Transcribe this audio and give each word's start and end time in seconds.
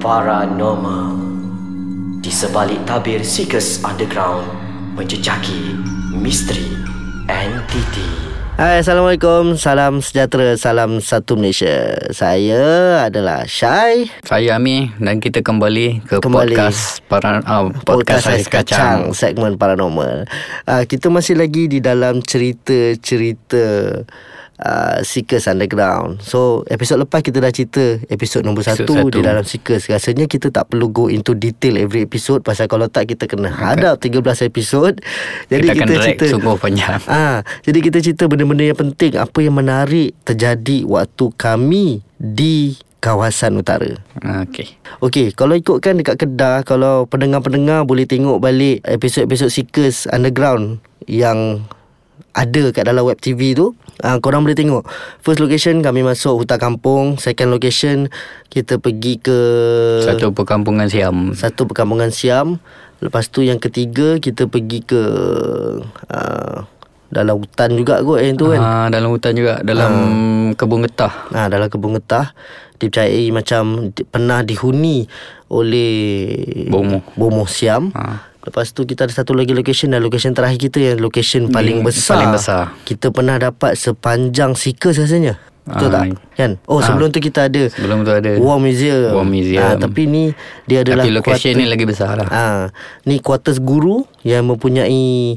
paranormal. 0.00 1.12
Di 2.24 2.32
sebalik 2.32 2.80
tabir 2.88 3.20
Seekers 3.20 3.84
Underground 3.84 4.44
Menjejaki 4.96 5.76
misteri 6.16 6.72
entiti 7.28 8.04
Hai 8.60 8.84
Assalamualaikum. 8.84 9.56
Salam 9.56 10.04
sejahtera 10.04 10.52
Salam 10.56 11.00
satu 11.00 11.32
Malaysia. 11.36 11.96
Saya 12.12 12.60
adalah 13.08 13.48
Syai. 13.48 14.12
Saya 14.20 14.60
Ami 14.60 14.92
dan 15.00 15.16
kita 15.16 15.40
kembali 15.40 16.04
ke 16.04 16.20
Kembali. 16.20 16.52
podcast 16.52 17.00
para 17.08 17.40
uh, 17.40 17.72
podcast, 17.88 18.28
Ais 18.28 18.52
Kacang. 18.52 19.16
Segmen 19.16 19.56
paranormal. 19.56 20.28
Uh, 20.68 20.84
Kita 20.84 21.08
masih 21.08 21.40
lagi 21.40 21.72
di 21.72 21.80
dalam 21.80 22.20
cerita-cerita 22.20 23.64
uh, 24.60 25.00
Seekers 25.00 25.48
Underground 25.48 26.20
So 26.20 26.68
episod 26.68 27.00
lepas 27.00 27.24
kita 27.24 27.40
dah 27.40 27.48
cerita 27.48 27.98
Episod 28.12 28.44
nombor 28.44 28.62
Episod 28.62 28.84
satu, 28.84 28.94
satu. 29.08 29.08
Di 29.08 29.20
dalam 29.24 29.44
Seekers 29.44 29.88
Rasanya 29.88 30.28
kita 30.28 30.52
tak 30.52 30.68
perlu 30.68 30.92
go 30.92 31.08
into 31.08 31.32
detail 31.32 31.80
every 31.80 32.04
episode 32.04 32.44
Pasal 32.44 32.68
kalau 32.68 32.92
tak 32.92 33.08
kita 33.08 33.24
kena 33.24 33.48
hadap 33.48 33.96
13 33.98 34.20
episod 34.46 34.92
Jadi 35.48 35.66
Kita 35.66 35.74
kita, 35.80 35.92
drag 35.96 36.10
cerita 36.10 36.24
sungguh 36.36 36.56
panjang. 36.60 36.98
Ah, 37.10 37.42
jadi 37.66 37.78
kita 37.82 37.98
cerita 37.98 38.24
benda-benda 38.30 38.64
yang 38.70 38.78
penting 38.78 39.18
apa 39.18 39.38
yang 39.42 39.56
menarik 39.56 40.14
terjadi 40.22 40.86
waktu 40.86 41.24
kami 41.34 42.04
di 42.16 42.78
kawasan 43.00 43.56
utara. 43.58 43.96
Okey. 44.44 44.76
Okey, 45.00 45.26
kalau 45.32 45.56
ikutkan 45.56 45.96
dekat 45.96 46.20
Kedah, 46.20 46.62
kalau 46.62 47.08
pendengar-pendengar 47.08 47.88
boleh 47.88 48.04
tengok 48.04 48.38
balik 48.38 48.84
episod-episod 48.84 49.48
Seekers 49.48 50.06
Underground 50.12 50.84
yang 51.08 51.64
ada 52.36 52.70
kat 52.70 52.86
dalam 52.86 53.02
web 53.08 53.18
TV 53.18 53.56
tu 53.56 53.74
uh, 54.02 54.18
Korang 54.18 54.44
boleh 54.44 54.58
tengok 54.58 54.84
First 55.20 55.40
location 55.40 55.80
kami 55.84 56.04
masuk 56.04 56.44
hutan 56.44 56.58
kampung 56.58 57.20
Second 57.20 57.52
location 57.52 58.10
kita 58.48 58.80
pergi 58.80 59.20
ke 59.20 59.38
Satu 60.04 60.34
perkampungan 60.34 60.88
Siam. 60.90 61.36
satu 61.36 61.68
perkampungan 61.68 62.10
Siam 62.10 62.60
Lepas 63.00 63.32
tu 63.32 63.40
yang 63.40 63.56
ketiga 63.56 64.20
kita 64.20 64.44
pergi 64.44 64.84
ke 64.84 65.02
uh, 66.12 66.58
dalam 67.10 67.42
hutan 67.42 67.74
juga 67.74 67.98
kot 68.06 68.22
yang 68.22 68.38
tu 68.38 68.54
kan. 68.54 68.60
Ah, 68.62 68.86
dalam 68.86 69.10
hutan 69.10 69.34
juga, 69.34 69.58
dalam 69.66 69.92
kebun 70.54 70.86
getah. 70.86 71.10
Ha, 71.34 71.50
dalam 71.50 71.66
kebun 71.66 71.98
getah 71.98 72.30
dipercayai 72.80 73.28
macam 73.28 73.62
di, 73.90 74.00
pernah 74.02 74.40
dihuni 74.40 75.04
oleh 75.50 75.92
Bomoh. 76.66 77.04
Bomoh 77.12 77.44
Siam. 77.44 77.92
Ha. 77.92 78.32
Lepas 78.40 78.72
tu 78.72 78.82
kita 78.82 79.04
ada 79.04 79.12
satu 79.12 79.36
lagi 79.36 79.52
location 79.52 79.92
dan 79.92 80.00
location 80.00 80.32
terakhir 80.32 80.56
kita 80.58 80.78
yang 80.80 80.98
location 80.98 81.52
paling 81.52 81.84
besar. 81.84 82.16
paling 82.16 82.32
besar. 82.32 82.62
Kita 82.82 83.12
pernah 83.12 83.36
dapat 83.36 83.76
sepanjang 83.76 84.56
Seekers 84.56 84.96
rasanya. 84.98 85.36
Betul 85.60 85.92
Ah, 85.92 86.08
tak? 86.08 86.16
Kan? 86.34 86.52
Oh 86.64 86.80
sebelum 86.80 87.12
tu 87.12 87.20
kita 87.20 87.46
ada 87.46 87.68
Sebelum 87.68 88.00
tu 88.00 88.10
ada 88.10 88.40
War 88.40 88.56
Museum. 88.56 89.12
War 89.12 89.28
Museum. 89.28 89.60
Ah, 89.60 89.76
tapi 89.76 90.08
ni 90.08 90.32
dia 90.64 90.80
adalah 90.80 91.04
Tapi 91.04 91.12
location 91.12 91.52
quarter- 91.52 91.60
ni 91.60 91.66
lagi 91.68 91.84
besar 91.84 92.16
lah. 92.16 92.26
Ah, 92.26 92.62
ni 93.04 93.20
quarters 93.20 93.60
guru 93.60 94.08
yang 94.24 94.48
mempunyai 94.48 95.36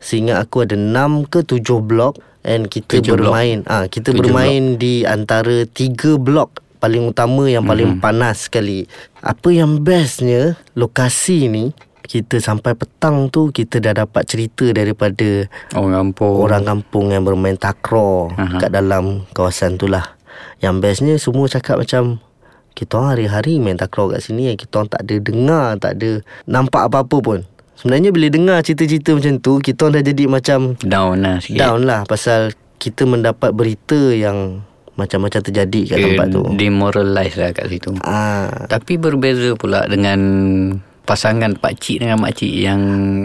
seingat 0.00 0.40
aku 0.40 0.64
ada 0.64 0.74
6 0.74 1.28
ke 1.28 1.44
7 1.44 1.60
blok 1.78 2.16
and 2.40 2.72
kita 2.72 2.98
Tujuh 2.98 3.20
blok. 3.20 3.36
bermain 3.36 3.60
ah 3.68 3.84
kita 3.84 4.10
Tujuh 4.10 4.32
bermain 4.32 4.80
di 4.80 5.04
antara 5.04 5.68
3 5.68 6.16
blok 6.16 6.59
paling 6.80 7.04
utama 7.06 7.44
yang 7.44 7.62
paling 7.62 7.96
Mhm. 7.96 8.00
panas 8.00 8.48
sekali. 8.48 8.88
Apa 9.20 9.52
yang 9.52 9.78
bestnya 9.78 10.56
lokasi 10.72 11.46
ni 11.46 11.76
kita 12.02 12.40
sampai 12.40 12.74
petang 12.74 13.28
tu 13.28 13.48
kita 13.48 13.78
dah 13.78 14.02
dapat 14.02 14.24
cerita 14.24 14.66
daripada 14.68 15.46
Orang 15.70 16.10
kampung. 16.10 16.34
orang 16.40 16.62
kampung 16.64 17.06
yang 17.08 17.22
bermain 17.22 17.54
takraw 17.54 18.32
Aha. 18.32 18.58
kat 18.58 18.72
dalam 18.72 19.28
kawasan 19.30 19.76
tu 19.76 19.86
lah. 19.86 20.18
Yang 20.58 20.74
bestnya 20.80 21.14
semua 21.16 21.46
cakap 21.46 21.78
macam 21.78 22.18
kita 22.72 22.96
orang 22.96 23.14
hari-hari 23.14 23.60
main 23.60 23.76
takraw 23.76 24.08
kat 24.08 24.20
sini 24.20 24.48
yang 24.48 24.56
kita 24.56 24.72
orang 24.74 24.88
tak 24.88 25.02
ada 25.04 25.14
dengar, 25.20 25.66
tak 25.76 25.92
ada 25.94 26.10
nampak 26.44 26.88
apa-apa 26.88 27.16
pun. 27.20 27.38
Sebenarnya 27.76 28.10
bila 28.10 28.26
dengar 28.28 28.58
cerita-cerita 28.60 29.14
macam 29.14 29.34
tu, 29.36 29.52
kita 29.58 29.78
orang 29.82 29.94
dah 29.96 30.04
jadi 30.06 30.24
macam 30.26 30.58
down 30.80 31.16
lah 31.18 31.36
sikit. 31.38 31.58
down 31.58 31.80
lah 31.82 32.00
pasal 32.04 32.52
kita 32.76 33.04
mendapat 33.04 33.52
berita 33.52 33.96
yang 34.10 34.64
macam-macam 35.00 35.40
terjadi 35.40 35.80
kat 35.88 35.96
Dia 35.96 36.04
tempat 36.12 36.26
tu. 36.28 36.42
Demoralize 36.52 37.36
lah 37.40 37.50
kat 37.56 37.66
situ. 37.72 37.96
Ah, 38.04 38.68
Tapi 38.68 39.00
berbeza 39.00 39.56
pula 39.56 39.88
dengan 39.88 40.20
pasangan 41.00 41.58
pakcik 41.58 42.06
dengan 42.06 42.22
makcik 42.22 42.52
yang 42.54 42.80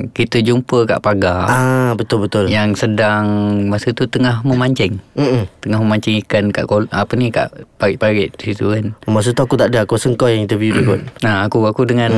kita 0.09 0.41
jumpa 0.41 0.89
kat 0.89 0.99
pagar. 1.05 1.45
ah 1.45 1.91
betul 1.93 2.25
betul. 2.25 2.49
Yang 2.49 2.81
sedang 2.87 3.25
masa 3.69 3.93
tu 3.93 4.09
tengah 4.09 4.41
memancing. 4.41 4.97
Mm-mm. 5.13 5.45
Tengah 5.61 5.79
memancing 5.85 6.17
ikan 6.25 6.49
kat 6.49 6.65
kol, 6.65 6.89
apa 6.89 7.13
ni 7.13 7.29
kat 7.29 7.53
parit-parit 7.77 8.33
situ 8.41 8.73
kan. 8.73 8.97
Masa 9.05 9.37
tu 9.37 9.45
aku 9.45 9.53
tak 9.53 9.69
ada, 9.69 9.85
aku 9.85 10.01
rasa 10.01 10.09
kau 10.17 10.25
yang 10.25 10.49
interview 10.49 10.73
dia 10.73 10.81
kot. 10.81 11.01
Nah, 11.25 11.45
aku 11.45 11.61
aku 11.69 11.85
dengan 11.85 12.09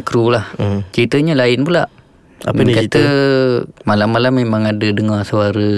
kru 0.00 0.32
lah. 0.32 0.48
Mm. 0.56 0.88
Ceritanya 0.88 1.34
lain 1.36 1.68
pula. 1.68 1.84
Apa 2.40 2.64
Dia 2.64 2.66
ni 2.66 2.72
kata 2.72 3.04
malam-malam 3.84 4.32
memang 4.32 4.64
ada 4.64 4.88
dengar 4.88 5.20
suara 5.28 5.68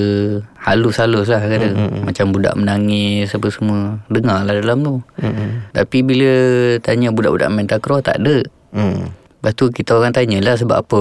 halus-halus 0.62 1.26
lah 1.26 1.42
kata. 1.42 1.74
Hmm, 1.74 2.06
Macam 2.06 2.30
budak 2.30 2.54
menangis 2.54 3.34
apa 3.34 3.48
semua. 3.50 3.98
Dengar 4.06 4.46
lah 4.46 4.54
dalam 4.54 4.78
tu. 4.86 4.94
Mm-mm. 5.18 5.74
Tapi 5.74 5.98
bila 6.06 6.32
tanya 6.78 7.10
budak-budak 7.10 7.50
main 7.50 7.66
takraw 7.66 7.98
tak 7.98 8.22
ada. 8.22 8.46
Mm. 8.70 9.10
Lepas 9.10 9.52
tu 9.58 9.74
kita 9.74 9.98
orang 9.98 10.14
tanyalah 10.14 10.54
sebab 10.54 10.86
apa 10.86 11.00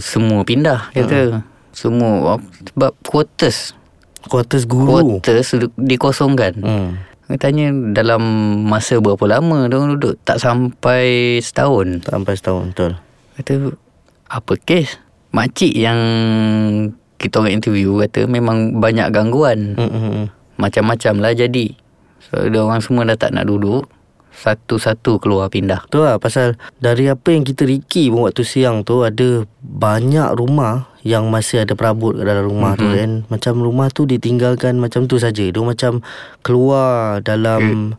semua 0.00 0.40
pindah 0.48 0.88
kata. 0.96 1.44
Semua 1.76 2.40
sebab 2.72 2.96
quarters. 3.04 3.76
Quarters 4.24 4.64
guru. 4.64 5.20
Quarters 5.20 5.60
dikosongkan. 5.76 6.56
Hmm. 6.62 6.90
Dia 7.28 7.36
tanya 7.36 7.68
dalam 7.92 8.22
masa 8.64 8.96
berapa 8.96 9.24
lama 9.28 9.68
orang 9.68 9.96
duduk? 9.96 10.16
Tak 10.24 10.40
sampai 10.40 11.36
setahun. 11.44 12.00
Sampai 12.04 12.32
setahun 12.36 12.64
betul. 12.72 12.92
Kata 13.36 13.52
apa 14.32 14.52
kes? 14.56 15.01
Makcik 15.32 15.72
yang 15.72 15.98
kita 17.16 17.40
orang 17.40 17.56
interview 17.56 17.96
kata 18.02 18.28
memang 18.28 18.82
banyak 18.82 19.08
gangguan. 19.14 19.78
Mm-mm. 19.78 20.28
Macam-macam 20.60 21.14
lah 21.22 21.32
jadi. 21.32 21.72
So 22.28 22.48
dia 22.48 22.60
orang 22.60 22.84
semua 22.84 23.08
dah 23.08 23.16
tak 23.16 23.32
nak 23.32 23.48
duduk. 23.48 23.88
Satu-satu 24.32 25.20
keluar 25.20 25.52
pindah. 25.52 25.84
Tu 25.92 26.00
lah 26.00 26.16
pasal 26.16 26.56
dari 26.80 27.04
apa 27.06 27.36
yang 27.36 27.44
kita 27.44 27.68
riki 27.68 28.08
pun 28.08 28.24
waktu 28.24 28.42
siang 28.42 28.80
tu 28.80 29.04
ada 29.04 29.44
banyak 29.60 30.32
rumah 30.34 30.88
yang 31.04 31.28
masih 31.28 31.68
ada 31.68 31.76
perabot 31.76 32.16
kat 32.16 32.24
dalam 32.24 32.48
rumah 32.48 32.72
mm-hmm. 32.74 32.92
tu 32.92 32.98
kan. 32.98 33.10
Macam 33.28 33.54
rumah 33.60 33.88
tu 33.92 34.02
ditinggalkan 34.08 34.80
macam 34.80 35.04
tu 35.04 35.20
saja. 35.20 35.44
Dia 35.44 35.62
macam 35.62 36.00
keluar 36.40 37.20
dalam 37.20 37.94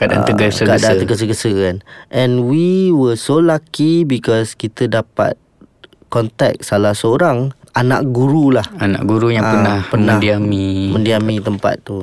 Keadaan 0.00 0.24
ah, 0.24 0.28
tergesa-gesa. 0.32 0.68
Keadaan 0.80 0.96
tergesa-gesa 1.04 1.50
kan. 1.52 1.76
And 2.08 2.48
we 2.48 2.88
were 2.88 3.20
so 3.20 3.36
lucky 3.36 4.08
because 4.08 4.56
kita 4.56 4.88
dapat 4.88 5.36
kontak 6.10 6.58
salah 6.60 6.92
seorang 6.92 7.54
anak 7.72 8.02
guru 8.04 8.50
lah 8.50 8.66
Anak 8.76 9.06
guru 9.06 9.30
yang 9.30 9.42
Ah, 9.42 9.52
pernah, 9.52 9.78
pernah 9.86 10.14
mendiami. 10.18 10.90
mendiami 10.90 11.38
tempat 11.38 11.78
tu. 11.80 12.02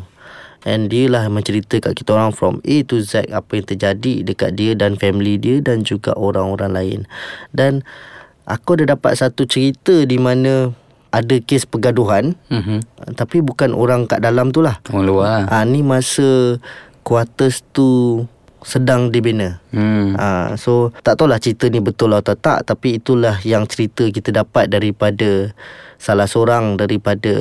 And 0.63 0.87
dia 0.87 1.07
lah 1.07 1.27
mencerita 1.27 1.77
kat 1.77 1.93
kita 1.93 2.11
orang 2.11 2.31
from 2.31 2.59
A 2.61 2.83
to 2.83 2.99
Z 2.99 3.29
apa 3.29 3.51
yang 3.53 3.67
terjadi 3.67 4.13
dekat 4.25 4.51
dia 4.53 4.71
dan 4.73 4.95
family 4.95 5.35
dia 5.35 5.59
dan 5.59 5.83
juga 5.83 6.11
orang-orang 6.13 6.71
lain. 6.71 6.99
Dan 7.51 7.83
aku 8.43 8.75
ada 8.75 8.95
dapat 8.95 9.15
satu 9.15 9.43
cerita 9.43 10.03
di 10.03 10.15
mana 10.15 10.71
ada 11.07 11.35
kes 11.37 11.63
pergaduhan 11.63 12.35
Mhm. 12.47 12.83
tapi 13.13 13.39
bukan 13.39 13.71
orang 13.71 14.05
kat 14.05 14.19
dalam 14.19 14.51
tu 14.51 14.59
lah. 14.59 14.79
Orang 14.87 15.03
luar. 15.05 15.47
Ah 15.47 15.63
ni 15.63 15.79
masa 15.79 16.59
quarters 17.01 17.63
tu 17.69 18.23
sedang 18.67 19.15
dibina. 19.15 19.63
Hmm. 19.71 20.11
Ha, 20.19 20.59
so 20.59 20.91
tak 20.99 21.15
tahulah 21.15 21.39
cerita 21.39 21.71
ni 21.71 21.79
betul 21.79 22.11
atau 22.11 22.35
tak 22.35 22.67
tapi 22.67 22.99
itulah 22.99 23.39
yang 23.47 23.63
cerita 23.63 24.03
kita 24.11 24.43
dapat 24.43 24.67
daripada 24.67 25.55
salah 25.95 26.27
seorang 26.27 26.75
daripada 26.75 27.31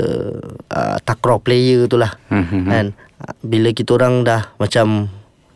uh, 0.70 0.96
takraw 1.02 1.42
player 1.42 1.90
tu 1.90 1.98
lah. 1.98 2.14
Mhm. 2.30 2.62
Kan 2.70 2.86
Ah, 3.16 3.32
bila 3.40 3.72
kita 3.72 3.96
orang 3.96 4.28
dah 4.28 4.52
macam 4.60 5.08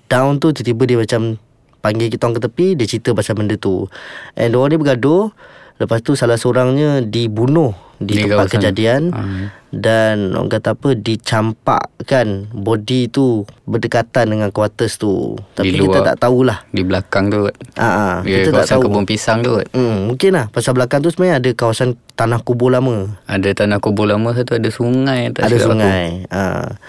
down 0.08 0.40
tu 0.40 0.48
tiba-tiba 0.48 0.82
dia 0.88 0.98
macam 1.04 1.36
panggil 1.84 2.08
kita 2.08 2.24
orang 2.24 2.36
ke 2.40 2.42
tepi 2.48 2.66
dia 2.72 2.86
cerita 2.88 3.12
pasal 3.12 3.36
benda 3.36 3.60
tu. 3.60 3.84
And 4.32 4.56
orang 4.56 4.72
dia 4.72 4.80
bergaduh 4.80 5.28
lepas 5.76 6.00
tu 6.00 6.16
salah 6.16 6.40
seorangnya 6.40 7.04
dibunuh 7.04 7.76
di, 8.00 8.16
Di 8.16 8.24
tempat 8.24 8.48
kawasan. 8.48 8.54
kejadian 8.56 9.02
Ah. 9.12 9.52
dan 9.70 10.32
orang 10.32 10.48
kata 10.48 10.72
apa 10.72 10.88
dicampakkan 10.96 12.26
body 12.50 13.06
tu 13.06 13.26
berdekatan 13.64 14.26
dengan 14.26 14.48
quarters 14.48 14.96
tu. 14.96 15.36
Tapi 15.52 15.68
Di 15.68 15.78
kita 15.78 16.00
luar. 16.00 16.06
tak 16.06 16.16
tahulah. 16.18 16.58
Di 16.66 16.80
belakang 16.80 17.28
tu. 17.28 17.44
Ah, 17.76 17.84
ah, 17.84 18.16
Dia 18.20 18.40
kita 18.40 18.56
tak 18.56 18.72
tahu. 18.72 18.82
kebun 18.82 19.04
pisang 19.04 19.40
tu. 19.40 19.60
Hmm, 19.70 20.08
mungkin 20.08 20.30
lah 20.32 20.48
pasal 20.48 20.72
belakang 20.72 20.98
tu 20.98 21.08
sebenarnya 21.08 21.38
ada 21.38 21.50
kawasan 21.52 21.88
tanah 22.10 22.40
kubur 22.40 22.68
lama. 22.68 23.20
Ada 23.26 23.52
tanah 23.54 23.78
kubur 23.78 24.04
lama 24.04 24.32
satu 24.32 24.54
ada 24.54 24.68
sungai 24.68 25.28
tak 25.30 25.44
ada 25.44 25.54
aku. 25.54 25.66
sungai. 25.66 26.24
Ah. 26.26 26.80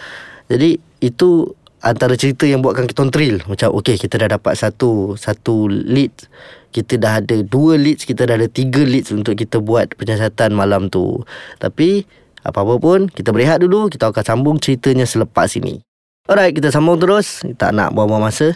Jadi 0.47 0.69
itu 0.99 1.51
antara 1.81 2.13
cerita 2.13 2.45
yang 2.45 2.61
buatkan 2.61 2.85
kita 2.85 3.09
thrill. 3.09 3.41
Macam 3.49 3.73
okey 3.81 3.97
kita 3.97 4.21
dah 4.21 4.37
dapat 4.37 4.53
satu 4.57 5.17
satu 5.17 5.67
lead. 5.67 6.13
Kita 6.71 6.95
dah 6.95 7.19
ada 7.19 7.35
dua 7.43 7.75
leads, 7.75 8.07
kita 8.07 8.23
dah 8.23 8.39
ada 8.39 8.47
tiga 8.47 8.79
leads 8.87 9.11
untuk 9.11 9.35
kita 9.35 9.59
buat 9.59 9.91
penyiasatan 9.99 10.55
malam 10.55 10.87
tu. 10.87 11.19
Tapi 11.59 12.07
apa-apa 12.47 12.79
pun 12.79 12.99
kita 13.11 13.35
berehat 13.35 13.59
dulu, 13.59 13.91
kita 13.91 14.07
akan 14.07 14.23
sambung 14.23 14.55
ceritanya 14.55 15.03
selepas 15.03 15.51
ini. 15.59 15.83
Alright, 16.31 16.55
kita 16.55 16.71
sambung 16.71 16.95
terus. 16.95 17.43
Tak 17.59 17.75
nak 17.75 17.91
buang-buang 17.91 18.31
masa. 18.31 18.55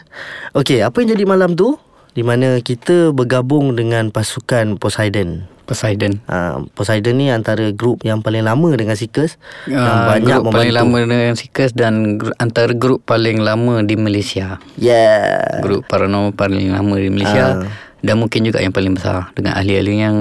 Okey, 0.55 0.79
apa 0.79 0.95
yang 1.03 1.11
jadi 1.11 1.27
malam 1.27 1.59
tu? 1.59 1.75
Di 2.15 2.23
mana 2.23 2.57
kita 2.59 3.11
bergabung 3.11 3.75
dengan 3.75 4.07
pasukan 4.07 4.79
Poseidon. 4.79 5.51
Poseidon. 5.65 6.21
Ha, 6.25 6.61
Poseidon 6.71 7.17
ni 7.17 7.27
antara 7.27 7.67
grup 7.71 8.01
yang 8.01 8.21
paling 8.21 8.39
lama 8.39 8.69
dengan 8.71 8.93
Seekers. 8.93 9.35
yang 9.65 9.81
Ah, 9.81 10.15
banyak 10.15 10.23
grup 10.31 10.43
membantu. 10.45 10.55
paling 10.55 10.73
lama 10.73 10.97
dengan 11.01 11.33
Seekers 11.33 11.71
dan 11.73 11.93
gru- 12.15 12.37
antara 12.37 12.71
grup 12.71 13.03
paling 13.03 13.41
lama 13.41 13.81
di 13.81 13.95
Malaysia. 13.95 14.61
Yeah. 14.75 15.59
Grup 15.59 15.85
paranormal 15.85 16.31
paling 16.31 16.69
lama 16.69 16.95
di 16.95 17.09
Malaysia 17.09 17.45
Ah. 17.59 17.67
dan 17.99 18.15
mungkin 18.15 18.45
juga 18.45 18.61
yang 18.61 18.71
paling 18.71 18.93
besar 18.93 19.33
dengan 19.33 19.57
ahli-ahli 19.57 19.93
yang 19.97 20.17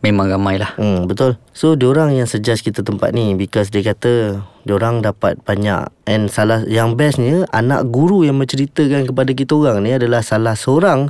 memang 0.00 0.30
ramai 0.30 0.56
lah. 0.56 0.72
Hmm, 0.72 1.04
betul. 1.04 1.34
So, 1.50 1.74
diorang 1.74 2.14
yang 2.14 2.24
suggest 2.24 2.62
kita 2.62 2.80
tempat 2.80 3.10
ni 3.10 3.34
because 3.34 3.68
dia 3.68 3.82
kata 3.82 4.38
diorang 4.66 4.98
dapat 4.98 5.38
banyak 5.40 5.86
and 6.04 6.26
salah 6.26 6.66
yang 6.66 6.92
bestnya 6.92 7.46
anak 7.48 7.86
guru 7.86 8.22
yang 8.22 8.34
menceritakan 8.34 9.06
kepada 9.06 9.30
kita 9.30 9.54
orang 9.54 9.80
ni 9.80 9.94
adalah 9.94 10.20
salah 10.20 10.52
seorang 10.52 11.06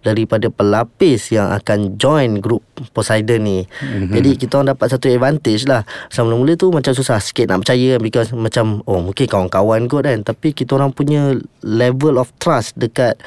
daripada 0.00 0.48
pelapis 0.48 1.28
yang 1.28 1.50
akan 1.50 1.98
join 1.98 2.38
grup 2.38 2.62
Poseidon 2.88 3.42
ni. 3.42 3.58
Mm-hmm. 3.60 4.14
Jadi 4.14 4.30
kita 4.38 4.52
orang 4.54 4.72
dapat 4.72 4.86
satu 4.88 5.06
advantage 5.06 5.66
lah. 5.66 5.82
Sama 6.06 6.32
mula 6.32 6.54
tu 6.54 6.70
macam 6.70 6.88
susah 6.90 7.18
sikit 7.18 7.44
nak 7.46 7.60
percaya 7.60 7.98
because 7.98 8.30
macam 8.30 8.80
oh 8.86 9.02
mungkin 9.02 9.26
kawan-kawan 9.26 9.84
kot 9.84 10.02
kan 10.02 10.22
tapi 10.22 10.50
kita 10.50 10.72
orang 10.72 10.90
punya 10.90 11.34
level 11.60 12.16
of 12.16 12.30
trust 12.38 12.72
dekat 12.74 13.18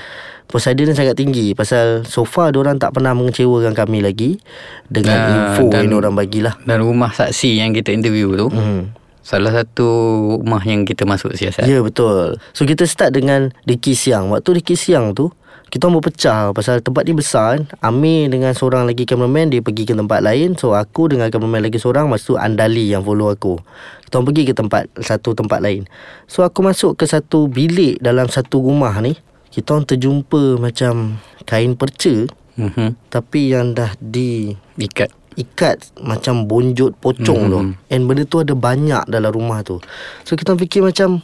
Poseidon 0.45 0.86
ni 0.86 0.94
sangat 0.94 1.13
tinggi 1.15 1.51
pasal 1.51 2.03
so 2.03 2.24
far 2.24 2.50
diorang 2.50 2.77
tak 2.77 2.91
pernah 2.91 3.12
mengecewakan 3.12 3.74
kami 3.74 4.00
lagi 4.00 4.39
dengan 4.88 5.18
Ah, 5.18 5.29
info 5.51 5.68
dan- 5.68 5.86
yang 5.86 5.91
diorang 5.94 6.15
bagilah. 6.15 6.56
Dan 6.63 6.79
rumah 6.79 7.12
saksi 7.12 7.57
yang 7.57 7.71
kita 7.71 7.91
interview 7.91 8.31
tu 8.33 8.47
Hmm. 8.50 9.02
Salah 9.23 9.55
satu 9.55 9.87
rumah 10.43 10.59
yang 10.67 10.83
kita 10.83 11.07
masuk 11.07 11.31
siasat. 11.33 11.63
Ya 11.63 11.79
betul. 11.79 12.35
So 12.51 12.67
kita 12.67 12.83
start 12.83 13.15
dengan 13.15 13.55
Diki 13.63 13.95
Siang. 13.95 14.27
Waktu 14.35 14.59
Diki 14.59 14.75
Siang 14.75 15.15
tu 15.15 15.31
kita 15.73 15.89
orang 15.89 16.05
berpecah 16.05 16.53
Pasal 16.53 16.85
tempat 16.85 17.01
ni 17.09 17.17
besar 17.17 17.57
kan. 17.57 17.61
Amir 17.81 18.29
dengan 18.29 18.53
seorang 18.53 18.85
lagi 18.85 19.09
cameraman 19.09 19.49
Dia 19.49 19.65
pergi 19.65 19.89
ke 19.89 19.97
tempat 19.97 20.21
lain. 20.21 20.53
So 20.53 20.77
aku 20.77 21.09
dengan 21.09 21.33
cameraman 21.33 21.65
lagi 21.65 21.81
seorang 21.81 22.05
Lepas 22.13 22.29
tu 22.29 22.37
Andali 22.37 22.93
yang 22.93 23.01
follow 23.01 23.33
aku. 23.33 23.57
Kita 24.05 24.21
orang 24.21 24.27
pergi 24.29 24.43
ke 24.45 24.53
tempat 24.53 24.85
Satu 25.01 25.33
tempat 25.33 25.65
lain. 25.65 25.89
So 26.29 26.45
aku 26.45 26.61
masuk 26.61 27.01
ke 27.01 27.09
satu 27.09 27.49
bilik 27.49 27.97
Dalam 28.05 28.29
satu 28.29 28.61
rumah 28.61 28.93
ni 29.01 29.17
Kita 29.49 29.73
orang 29.73 29.89
terjumpa 29.89 30.61
macam 30.61 31.17
Kain 31.49 31.73
perca. 31.73 32.29
Mm-hmm. 32.53 33.09
Tapi 33.09 33.41
yang 33.49 33.73
dah 33.73 33.97
di 33.97 34.53
Ikat 34.77 35.22
ikat 35.35 35.94
macam 36.01 36.45
bonjot 36.45 36.95
pocong 37.01 37.50
mm-hmm. 37.50 37.74
tu. 37.75 37.91
And 37.94 38.06
benda 38.07 38.24
tu 38.24 38.41
ada 38.41 38.53
banyak 38.53 39.09
dalam 39.09 39.31
rumah 39.33 39.62
tu. 39.65 39.81
So 40.24 40.38
kita 40.38 40.56
fikir 40.56 40.85
macam 40.85 41.21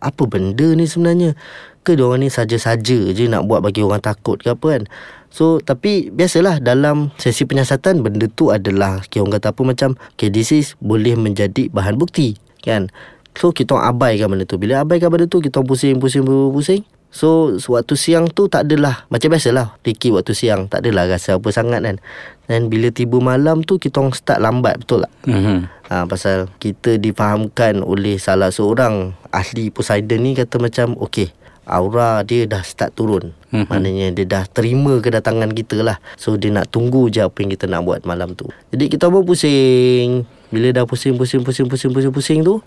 apa 0.00 0.22
benda 0.24 0.72
ni 0.72 0.88
sebenarnya? 0.88 1.36
Ke 1.80 1.96
dia 1.96 2.04
orang 2.04 2.24
ni 2.24 2.28
saja-saja 2.28 2.98
je 3.12 3.24
nak 3.24 3.48
buat 3.48 3.64
bagi 3.64 3.80
orang 3.80 4.04
takut 4.04 4.36
ke 4.40 4.52
apa 4.52 4.66
kan? 4.78 4.82
So 5.30 5.62
tapi 5.62 6.10
biasalah 6.10 6.60
dalam 6.60 7.14
sesi 7.16 7.46
penyiasatan 7.46 8.02
benda 8.02 8.26
tu 8.28 8.50
adalah 8.50 9.00
okay, 9.00 9.22
orang 9.22 9.38
kata 9.38 9.54
apa 9.54 9.62
macam 9.62 9.90
okay 10.18 10.28
this 10.28 10.50
is 10.50 10.74
boleh 10.82 11.14
menjadi 11.14 11.70
bahan 11.70 11.96
bukti 11.96 12.36
kan. 12.60 12.90
So 13.38 13.54
kita 13.54 13.78
abaikan 13.78 14.28
benda 14.32 14.44
tu. 14.44 14.58
Bila 14.58 14.82
abaikan 14.82 15.08
benda 15.08 15.30
tu 15.30 15.38
kita 15.38 15.62
orang 15.62 15.70
pusing-pusing 15.70 16.26
pusing. 16.26 16.82
So 17.10 17.58
waktu 17.74 17.98
siang 17.98 18.30
tu 18.30 18.46
tak 18.46 18.70
adalah 18.70 19.02
Macam 19.10 19.34
biasalah 19.34 19.82
Fikir 19.82 20.14
waktu 20.14 20.30
siang 20.30 20.70
Tak 20.70 20.86
adalah 20.86 21.10
rasa 21.10 21.42
apa 21.42 21.50
sangat 21.50 21.82
kan 21.82 21.98
Dan 22.46 22.70
bila 22.70 22.94
tiba 22.94 23.18
malam 23.18 23.66
tu 23.66 23.82
Kita 23.82 23.98
orang 23.98 24.14
start 24.14 24.38
lambat 24.38 24.78
Betul 24.78 25.02
tak? 25.02 25.12
mm-hmm. 25.26 25.58
Ha, 25.90 26.06
pasal 26.06 26.46
kita 26.62 27.02
difahamkan 27.02 27.82
oleh 27.82 28.14
salah 28.14 28.54
seorang 28.54 29.10
ahli 29.34 29.74
Poseidon 29.74 30.22
ni 30.22 30.38
kata 30.38 30.62
macam 30.62 30.94
okey 31.02 31.34
aura 31.70 32.26
dia 32.26 32.46
dah 32.50 32.62
start 32.66 32.94
turun. 32.98 33.30
Mhm. 33.30 33.34
Mm-hmm. 33.54 33.66
Maknanya 33.70 34.06
dia 34.14 34.26
dah 34.26 34.44
terima 34.50 34.98
kedatangan 34.98 35.50
kita 35.54 35.82
lah. 35.82 36.02
So 36.18 36.34
dia 36.34 36.50
nak 36.50 36.70
tunggu 36.74 37.06
je 37.10 37.22
apa 37.22 37.34
yang 37.42 37.50
kita 37.54 37.70
nak 37.70 37.86
buat 37.86 38.02
malam 38.02 38.34
tu. 38.34 38.50
Jadi 38.74 38.90
kita 38.90 39.06
pun 39.06 39.22
pusing. 39.22 40.26
Bila 40.50 40.74
dah 40.74 40.84
pusing 40.86 41.14
pusing 41.14 41.46
pusing 41.46 41.70
pusing 41.70 41.90
pusing 41.94 42.14
pusing 42.14 42.40
tu 42.42 42.58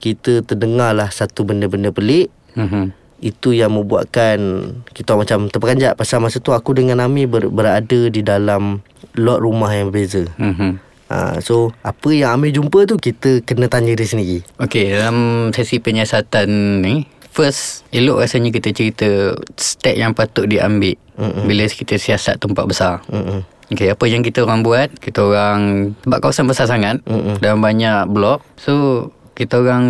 kita 0.00 0.40
terdengar 0.44 0.96
lah 0.96 1.08
satu 1.08 1.44
benda-benda 1.44 1.92
pelik. 1.92 2.28
Mm-hmm. 2.56 2.84
Itu 3.20 3.52
yang 3.52 3.76
membuatkan 3.76 4.38
kita 4.96 5.12
macam 5.14 5.52
terperanjat 5.52 5.92
pasal 5.94 6.24
masa 6.24 6.40
tu 6.40 6.56
aku 6.56 6.72
dengan 6.72 7.04
Amir 7.04 7.28
ber, 7.28 7.52
berada 7.52 8.00
di 8.08 8.24
dalam 8.24 8.80
lot 9.16 9.38
rumah 9.44 9.70
yang 9.72 9.92
berbeza. 9.92 10.24
Mm-hmm. 10.40 10.72
Ha, 11.10 11.42
so 11.42 11.74
apa 11.84 12.08
yang 12.14 12.38
Amir 12.38 12.54
jumpa 12.54 12.86
tu 12.86 12.96
kita 12.96 13.44
kena 13.44 13.68
tanya 13.68 13.92
dia 13.92 14.06
sendiri. 14.06 14.40
Okay 14.56 14.94
dalam 14.94 15.50
sesi 15.50 15.82
penyiasatan 15.82 16.48
ni 16.80 17.04
First 17.30 17.86
Elok 17.94 18.26
rasanya 18.26 18.50
kita 18.50 18.74
cerita 18.74 19.08
Step 19.54 19.94
yang 19.94 20.12
patut 20.18 20.50
diambil 20.50 20.98
Mm-mm. 21.14 21.46
Bila 21.46 21.70
kita 21.70 21.94
siasat 21.94 22.42
tempat 22.42 22.66
besar 22.66 23.06
Mm-mm. 23.06 23.46
Okay 23.70 23.94
apa 23.94 24.04
yang 24.10 24.26
kita 24.26 24.42
orang 24.42 24.66
buat 24.66 24.90
Kita 24.98 25.30
orang 25.30 25.94
Sebab 26.02 26.18
kawasan 26.18 26.50
besar 26.50 26.66
sangat 26.66 26.98
Mm-mm. 27.06 27.38
Dan 27.38 27.62
banyak 27.62 28.10
blok 28.10 28.42
So 28.58 29.06
kita 29.40 29.56
orang 29.56 29.86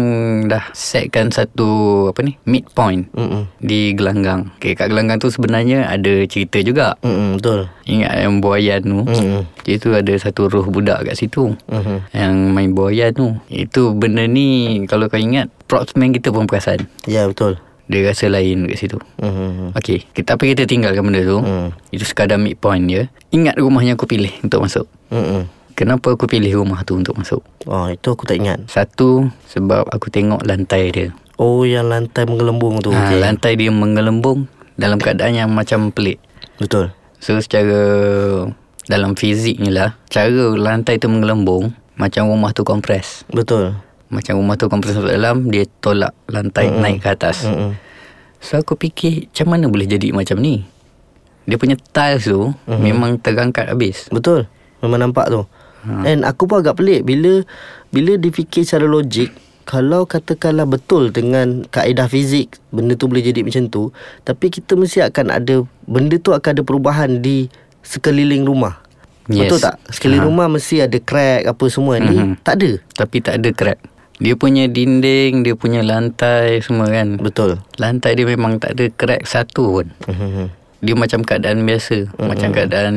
dah 0.47 0.70
setkan 0.70 1.35
satu 1.35 2.06
apa 2.14 2.23
ni 2.23 2.38
midpoint 2.47 3.11
Mm-mm. 3.11 3.50
di 3.58 3.91
gelanggang. 3.99 4.55
Okay, 4.62 4.79
kat 4.79 4.94
gelanggang 4.94 5.19
tu 5.19 5.26
sebenarnya 5.26 5.91
ada 5.91 6.23
cerita 6.31 6.62
juga. 6.62 6.94
Mm-mm, 7.02 7.43
betul. 7.43 7.67
Ingat 7.82 8.14
yang 8.23 8.38
buayan 8.38 8.81
tu? 8.87 9.02
Mm-mm. 9.11 9.43
Itu 9.67 9.91
ada 9.91 10.14
satu 10.14 10.47
roh 10.47 10.70
budak 10.70 11.02
kat 11.02 11.19
situ. 11.19 11.58
Mm-hmm. 11.67 11.99
Yang 12.14 12.35
main 12.55 12.70
buayan 12.79 13.11
tu. 13.11 13.26
Itu 13.50 13.99
benda 13.99 14.23
ni 14.31 14.79
kalau 14.87 15.11
kau 15.11 15.19
ingat 15.19 15.50
propsman 15.67 16.14
kita 16.14 16.31
pun 16.31 16.46
perasan. 16.46 16.87
Ya 17.11 17.26
betul. 17.26 17.58
Dia 17.91 18.06
rasa 18.06 18.31
lain 18.31 18.70
kat 18.70 18.79
situ. 18.79 19.03
Mm-hmm. 19.19 19.75
Okey, 19.75 20.06
kita 20.14 20.38
tapi 20.38 20.55
kita 20.55 20.62
tinggalkan 20.62 21.03
benda 21.03 21.26
tu. 21.26 21.43
Mm. 21.43 21.75
Itu 21.91 22.06
sekadar 22.06 22.38
midpoint 22.38 22.87
je. 22.87 23.11
Ingat 23.35 23.58
rumah 23.58 23.82
yang 23.82 23.99
aku 23.99 24.06
pilih 24.06 24.31
untuk 24.46 24.62
masuk. 24.62 24.87
Mm-mm. 25.11 25.50
Kenapa 25.81 26.12
aku 26.12 26.29
pilih 26.29 26.61
rumah 26.61 26.85
tu 26.85 27.00
untuk 27.00 27.17
masuk? 27.17 27.41
Oh 27.65 27.88
itu 27.88 28.12
aku 28.12 28.29
tak 28.29 28.37
ingat. 28.37 28.61
Satu 28.69 29.32
sebab 29.49 29.88
aku 29.88 30.12
tengok 30.12 30.44
lantai 30.44 30.93
dia. 30.93 31.09
Oh 31.41 31.65
yang 31.65 31.88
lantai 31.88 32.29
menggelembung 32.29 32.85
tu. 32.85 32.93
Ha, 32.93 33.09
okey. 33.09 33.17
lantai 33.17 33.56
dia 33.56 33.73
menggelembung 33.73 34.44
dalam 34.77 35.00
keadaan 35.00 35.32
yang 35.32 35.49
macam 35.49 35.88
pelik. 35.88 36.21
Betul. 36.61 36.93
So 37.17 37.41
secara 37.41 37.81
dalam 38.93 39.17
fiziknya 39.17 39.73
lah, 39.73 39.91
cara 40.12 40.53
lantai 40.53 41.00
tu 41.00 41.09
menggelembung 41.09 41.73
macam 41.97 42.29
rumah 42.29 42.53
tu 42.53 42.61
kompres. 42.61 43.25
Betul. 43.32 43.73
Macam 44.12 44.37
rumah 44.37 44.61
tu 44.61 44.69
kompres 44.69 45.00
dalam, 45.00 45.49
dia 45.49 45.65
tolak 45.81 46.12
lantai 46.29 46.69
mm 46.69 46.77
naik 46.77 46.99
ke 47.00 47.09
atas. 47.09 47.49
Mm-mm. 47.49 47.73
So 48.37 48.61
aku 48.61 48.77
fikir 48.77 49.32
macam 49.32 49.47
mana 49.49 49.65
boleh 49.73 49.88
jadi 49.88 50.12
macam 50.12 50.44
ni? 50.44 50.61
Dia 51.49 51.56
punya 51.56 51.81
tiles 51.81 52.29
tu 52.29 52.53
mm-hmm. 52.53 52.81
memang 52.84 53.17
terangkat 53.17 53.72
habis. 53.72 54.13
Betul. 54.13 54.44
Memang 54.84 55.08
nampak 55.08 55.32
tu. 55.32 55.49
Ha. 55.81 56.05
And 56.05 56.22
aku 56.22 56.44
pun 56.44 56.60
agak 56.60 56.77
pelik 56.77 57.03
bila 57.03 57.41
bila 57.89 58.15
difikir 58.15 58.63
secara 58.63 58.84
logik 58.84 59.32
kalau 59.65 60.03
katakanlah 60.03 60.65
betul 60.65 61.08
dengan 61.08 61.63
kaedah 61.65 62.05
fizik 62.05 62.58
benda 62.69 62.94
tu 62.94 63.06
boleh 63.06 63.22
jadi 63.22 63.41
macam 63.41 63.67
tu 63.67 63.94
tapi 64.22 64.49
kita 64.49 64.75
mesti 64.75 65.01
akan 65.01 65.27
ada 65.31 65.63
benda 65.84 66.17
tu 66.17 66.31
akan 66.31 66.51
ada 66.53 66.63
perubahan 66.63 67.10
di 67.19 67.49
sekeliling 67.81 68.44
rumah. 68.44 68.82
Yes. 69.27 69.46
Betul 69.46 69.58
tak? 69.63 69.77
Sekeliling 69.89 70.20
Ha. 70.20 70.29
rumah 70.29 70.46
mesti 70.49 70.77
ada 70.81 70.99
crack 70.99 71.46
apa 71.46 71.65
semua 71.67 71.96
ni 71.96 72.19
Mhm. 72.19 72.43
tak 72.43 72.55
ada. 72.58 72.70
Tapi 72.93 73.17
tak 73.20 73.34
ada 73.39 73.49
crack. 73.51 73.79
Dia 74.20 74.37
punya 74.37 74.69
dinding, 74.69 75.41
dia 75.41 75.56
punya 75.56 75.81
lantai 75.81 76.60
semua 76.60 76.93
kan. 76.93 77.17
Betul. 77.17 77.56
Lantai 77.81 78.13
dia 78.13 78.29
memang 78.29 78.60
tak 78.60 78.77
ada 78.77 78.84
crack 78.91 79.25
satu 79.25 79.81
pun. 79.81 79.87
Mhm. 80.05 80.53
Dia 80.81 80.93
macam 80.93 81.20
keadaan 81.20 81.63
biasa. 81.63 82.08
Mm-hmm. 82.08 82.25
Macam 82.27 82.49
keadaan 82.51 82.94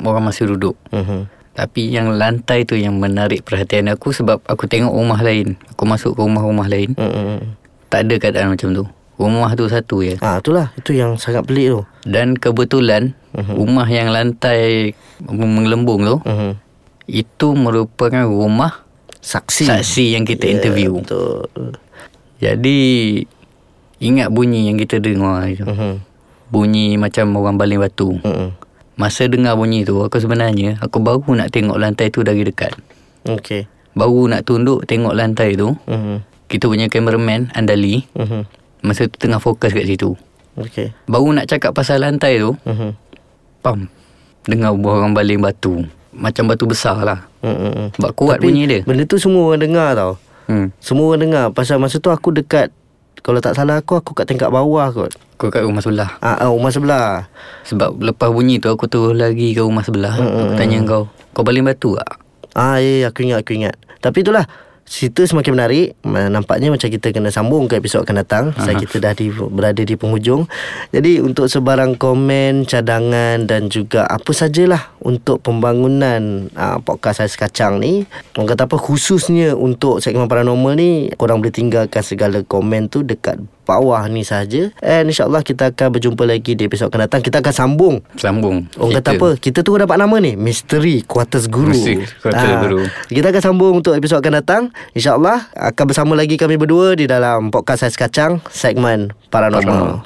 orang 0.00 0.24
masih 0.24 0.48
duduk. 0.48 0.76
Mhm. 0.88 1.28
Tapi 1.56 1.88
yang 1.88 2.12
lantai 2.12 2.68
tu 2.68 2.76
yang 2.76 3.00
menarik 3.00 3.40
perhatian 3.40 3.88
aku 3.88 4.12
sebab 4.12 4.44
aku 4.44 4.68
tengok 4.68 4.92
rumah 4.92 5.18
lain. 5.18 5.56
Aku 5.72 5.88
masuk 5.88 6.12
ke 6.12 6.20
rumah-rumah 6.20 6.68
lain. 6.68 6.92
Mhm. 6.92 7.56
Tak 7.88 8.04
ada 8.04 8.14
keadaan 8.20 8.48
macam 8.52 8.68
tu. 8.70 8.84
Rumah 9.16 9.56
tu 9.56 9.64
satu 9.64 10.04
je. 10.04 10.20
Ah 10.20 10.36
itulah 10.36 10.68
itu 10.76 10.92
yang 10.92 11.16
sangat 11.16 11.48
pelik 11.48 11.72
tu. 11.72 11.80
Dan 12.04 12.36
kebetulan 12.36 13.16
Mhm. 13.32 13.56
rumah 13.56 13.88
yang 13.88 14.12
lantai 14.12 14.92
menggelembung 15.18 16.04
tu 16.04 16.16
Mhm. 16.20 16.52
itu 17.08 17.48
merupakan 17.56 18.28
rumah 18.28 18.84
Saksi. 19.24 19.64
saksi 19.64 20.04
yang 20.12 20.28
kita 20.28 20.44
Ya, 20.44 20.60
interview. 20.60 21.00
Betul. 21.00 21.48
Jadi 22.36 22.80
ingat 23.96 24.28
bunyi 24.28 24.68
yang 24.68 24.76
kita 24.76 25.00
dengar 25.00 25.48
itu. 25.48 25.64
Mhm. 25.64 26.04
Bunyi 26.46 27.00
macam 27.00 27.32
orang 27.34 27.56
baling 27.56 27.80
batu. 27.80 28.12
Mhm. 28.20 28.65
Masa 28.96 29.28
dengar 29.28 29.60
bunyi 29.60 29.84
tu 29.84 30.00
aku 30.00 30.16
sebenarnya 30.16 30.80
aku 30.80 31.04
baru 31.04 31.28
nak 31.36 31.52
tengok 31.52 31.76
lantai 31.76 32.08
tu 32.08 32.24
dari 32.24 32.40
dekat. 32.48 32.72
Okey. 33.28 33.68
Baru 33.92 34.24
nak 34.24 34.48
tunduk 34.48 34.88
tengok 34.88 35.12
lantai 35.12 35.52
tu. 35.52 35.76
Mhm. 35.84 36.24
Kita 36.48 36.64
punya 36.64 36.88
cameraman 36.88 37.52
Andali 37.52 38.08
Mhm. 38.16 38.48
masa 38.80 39.04
tu 39.04 39.20
tengah 39.20 39.36
fokus 39.36 39.76
kat 39.76 39.84
situ. 39.84 40.16
Okey. 40.56 40.96
Baru 41.04 41.28
nak 41.36 41.44
cakap 41.44 41.76
pasal 41.76 42.00
lantai 42.00 42.40
tu, 42.40 42.56
Mhm. 42.64 42.96
pam. 43.60 43.92
Dengar 44.48 44.72
orang 44.72 45.12
baling 45.12 45.44
batu. 45.44 45.84
Macam 46.16 46.48
batu 46.48 46.64
besar 46.64 46.96
lah. 47.04 47.28
Mhm. 47.44 48.00
Sebab 48.00 48.10
kuat 48.16 48.40
Tapi 48.40 48.48
bunyi 48.48 48.64
dia. 48.64 48.80
Benda 48.80 49.04
tu 49.04 49.20
semua 49.20 49.52
orang 49.52 49.60
dengar 49.60 49.92
tau. 49.92 50.16
Hmm. 50.48 50.72
Semua 50.80 51.12
orang 51.12 51.20
dengar 51.28 51.44
pasal 51.52 51.76
masa 51.76 52.00
tu 52.00 52.08
aku 52.08 52.32
dekat 52.32 52.72
Kalau 53.26 53.42
tak 53.42 53.58
salah 53.58 53.82
aku 53.82 53.98
Aku 53.98 54.14
kat 54.14 54.30
tingkat 54.30 54.54
bawah 54.54 54.86
kot. 54.94 55.10
Kau 55.34 55.50
kat 55.50 55.66
rumah 55.66 55.82
sebelah. 55.82 56.14
Ah, 56.22 56.46
ah 56.46 56.54
rumah 56.54 56.70
sebelah. 56.70 57.26
Sebab 57.66 57.98
lepas 57.98 58.30
bunyi 58.30 58.62
tu 58.62 58.70
Aku 58.70 58.86
terus 58.86 59.18
lagi 59.18 59.50
ke 59.50 59.66
rumah 59.66 59.82
sebelah. 59.82 60.14
Aku 60.14 60.54
tanya 60.54 60.78
kau 60.86 61.10
Kau 61.34 61.42
baling 61.42 61.66
batu 61.66 61.98
tak? 61.98 62.22
Ah 62.54 62.78
ya, 62.78 63.02
ya 63.02 63.06
aku 63.10 63.26
ingat 63.26 63.42
aku 63.42 63.52
ingat. 63.58 63.74
Tapi 63.98 64.22
itulah 64.22 64.46
cerita 64.86 65.26
semakin 65.26 65.52
menarik. 65.52 65.86
Nampaknya 66.06 66.70
macam 66.70 66.88
kita 66.88 67.10
kena 67.10 67.28
sambung 67.28 67.66
ke 67.66 67.76
episod 67.76 68.06
akan 68.06 68.16
datang. 68.22 68.44
Saya 68.56 68.78
kita 68.78 69.02
dah 69.02 69.12
di, 69.12 69.28
berada 69.28 69.82
di 69.82 69.98
penghujung. 69.98 70.46
Jadi 70.94 71.18
untuk 71.20 71.50
sebarang 71.50 71.98
komen, 71.98 72.64
cadangan 72.64 73.44
dan 73.44 73.66
juga 73.68 74.06
apa 74.06 74.30
sajalah 74.30 74.94
untuk 75.02 75.42
pembangunan 75.42 76.48
uh, 76.54 76.78
podcast 76.80 77.26
Ais 77.26 77.34
Kacang 77.34 77.82
ni. 77.82 78.06
Orang 78.38 78.48
kata 78.48 78.64
apa 78.64 78.78
khususnya 78.78 79.52
untuk 79.52 79.98
segmen 79.98 80.30
paranormal 80.30 80.78
ni 80.78 81.10
korang 81.18 81.42
boleh 81.42 81.52
tinggalkan 81.52 82.00
segala 82.00 82.40
komen 82.46 82.86
tu 82.86 83.02
dekat 83.02 83.36
bawah 83.66 84.06
ni 84.06 84.22
saja. 84.22 84.70
And 84.78 85.10
insyaAllah 85.10 85.42
kita 85.42 85.74
akan 85.74 85.98
berjumpa 85.98 86.22
lagi 86.22 86.54
di 86.54 86.70
episod 86.70 86.86
akan 86.86 87.10
datang. 87.10 87.18
Kita 87.18 87.42
akan 87.42 87.50
sambung 87.50 87.98
Sambung 88.14 88.70
Orang 88.78 88.94
kata 89.02 89.18
apa 89.18 89.28
Kita 89.34 89.66
tu 89.66 89.74
dapat 89.74 89.98
nama 89.98 90.14
ni 90.22 90.38
Misteri 90.38 91.02
Quarters 91.02 91.50
Guru 91.50 91.74
Misteri 91.74 92.06
Quarters 92.22 92.46
Ah, 92.46 92.62
Guru. 92.62 92.86
Kita 93.10 93.34
akan 93.34 93.42
sambung 93.42 93.72
Untuk 93.82 93.98
episod 93.98 94.22
akan 94.22 94.38
datang 94.38 94.62
InsyaAllah 94.92 95.52
Akan 95.54 95.84
bersama 95.88 96.12
lagi 96.16 96.36
kami 96.36 96.60
berdua 96.60 96.96
Di 96.96 97.08
dalam 97.08 97.48
Podcast 97.48 97.86
Ais 97.86 97.96
Kacang 97.96 98.40
Segmen 98.50 99.12
Paranormal, 99.28 99.64
Paranormal. 99.64 99.96